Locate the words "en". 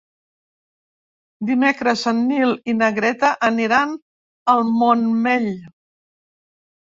2.11-2.21